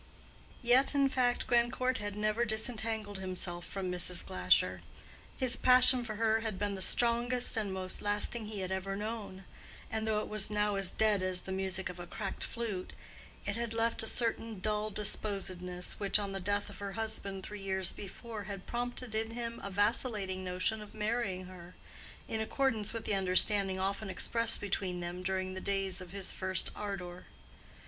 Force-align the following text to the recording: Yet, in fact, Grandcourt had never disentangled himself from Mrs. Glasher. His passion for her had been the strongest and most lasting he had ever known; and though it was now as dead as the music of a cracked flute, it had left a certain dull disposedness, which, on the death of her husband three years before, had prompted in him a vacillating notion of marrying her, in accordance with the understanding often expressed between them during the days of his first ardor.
Yet, 0.63 0.95
in 0.95 1.09
fact, 1.09 1.45
Grandcourt 1.45 1.99
had 1.99 2.15
never 2.15 2.43
disentangled 2.43 3.19
himself 3.19 3.63
from 3.67 3.91
Mrs. 3.91 4.25
Glasher. 4.25 4.81
His 5.37 5.55
passion 5.55 6.03
for 6.03 6.15
her 6.15 6.39
had 6.39 6.57
been 6.57 6.73
the 6.73 6.81
strongest 6.81 7.55
and 7.55 7.71
most 7.71 8.01
lasting 8.01 8.47
he 8.47 8.61
had 8.61 8.71
ever 8.71 8.95
known; 8.95 9.45
and 9.91 10.07
though 10.07 10.19
it 10.19 10.27
was 10.27 10.49
now 10.49 10.73
as 10.73 10.89
dead 10.89 11.21
as 11.21 11.41
the 11.41 11.51
music 11.51 11.87
of 11.87 11.99
a 11.99 12.07
cracked 12.07 12.43
flute, 12.43 12.93
it 13.45 13.55
had 13.55 13.73
left 13.75 14.01
a 14.01 14.07
certain 14.07 14.59
dull 14.59 14.89
disposedness, 14.89 15.99
which, 15.99 16.17
on 16.17 16.31
the 16.31 16.39
death 16.39 16.67
of 16.71 16.79
her 16.79 16.93
husband 16.93 17.43
three 17.43 17.61
years 17.61 17.91
before, 17.91 18.45
had 18.45 18.65
prompted 18.65 19.13
in 19.13 19.29
him 19.29 19.61
a 19.63 19.69
vacillating 19.69 20.43
notion 20.43 20.81
of 20.81 20.95
marrying 20.95 21.45
her, 21.45 21.75
in 22.27 22.41
accordance 22.41 22.91
with 22.91 23.05
the 23.05 23.13
understanding 23.13 23.79
often 23.79 24.09
expressed 24.09 24.59
between 24.59 24.99
them 24.99 25.21
during 25.21 25.53
the 25.53 25.61
days 25.61 26.01
of 26.01 26.09
his 26.09 26.31
first 26.31 26.71
ardor. 26.75 27.27